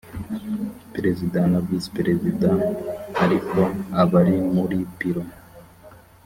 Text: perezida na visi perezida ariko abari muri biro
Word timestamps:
perezida 0.93 1.39
na 1.51 1.59
visi 1.67 1.87
perezida 1.97 2.49
ariko 3.23 3.59
abari 4.01 4.35
muri 4.53 4.77
biro 4.97 5.23